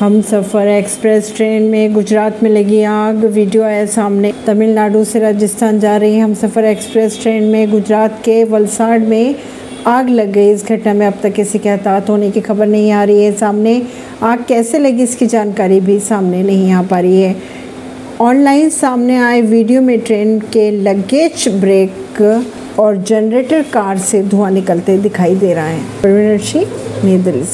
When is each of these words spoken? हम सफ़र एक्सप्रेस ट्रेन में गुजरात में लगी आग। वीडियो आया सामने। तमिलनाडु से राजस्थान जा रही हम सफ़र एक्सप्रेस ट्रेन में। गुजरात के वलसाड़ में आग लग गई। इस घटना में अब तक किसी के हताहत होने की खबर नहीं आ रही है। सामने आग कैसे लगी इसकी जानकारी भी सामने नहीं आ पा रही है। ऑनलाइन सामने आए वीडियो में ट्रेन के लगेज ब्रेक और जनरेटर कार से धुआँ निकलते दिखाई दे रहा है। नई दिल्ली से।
हम 0.00 0.20
सफ़र 0.22 0.68
एक्सप्रेस 0.68 1.32
ट्रेन 1.36 1.62
में 1.62 1.92
गुजरात 1.92 2.42
में 2.42 2.50
लगी 2.50 2.82
आग। 2.82 3.24
वीडियो 3.24 3.62
आया 3.62 3.86
सामने। 3.86 4.32
तमिलनाडु 4.46 5.04
से 5.04 5.18
राजस्थान 5.18 5.80
जा 5.80 5.96
रही 5.96 6.18
हम 6.18 6.34
सफ़र 6.34 6.64
एक्सप्रेस 6.64 7.20
ट्रेन 7.22 7.44
में। 7.44 7.70
गुजरात 7.70 8.20
के 8.24 8.44
वलसाड़ 8.44 8.98
में 8.98 9.34
आग 9.86 10.08
लग 10.08 10.30
गई। 10.32 10.50
इस 10.50 10.64
घटना 10.64 10.94
में 10.94 11.06
अब 11.06 11.14
तक 11.22 11.32
किसी 11.32 11.58
के 11.58 11.68
हताहत 11.68 12.10
होने 12.10 12.30
की 12.30 12.40
खबर 12.40 12.66
नहीं 12.66 12.90
आ 12.90 13.04
रही 13.04 13.24
है। 13.24 13.32
सामने 13.32 13.82
आग 14.22 14.44
कैसे 14.48 14.78
लगी 14.78 15.02
इसकी 15.02 15.26
जानकारी 15.26 15.80
भी 15.80 16.00
सामने 16.00 16.42
नहीं 16.42 16.72
आ 16.72 16.82
पा 16.82 17.00
रही 17.00 17.20
है। 17.22 17.36
ऑनलाइन 18.20 18.70
सामने 18.70 19.16
आए 19.16 19.40
वीडियो 19.42 19.82
में 19.82 20.00
ट्रेन 20.00 20.38
के 20.40 20.70
लगेज 20.70 21.48
ब्रेक 21.48 22.78
और 22.78 22.96
जनरेटर 22.96 23.62
कार 23.62 23.98
से 23.98 24.22
धुआँ 24.22 24.50
निकलते 24.50 24.98
दिखाई 24.98 25.34
दे 25.34 25.54
रहा 25.54 25.66
है। 25.66 25.80
नई 27.04 27.18
दिल्ली 27.18 27.42
से। 27.42 27.46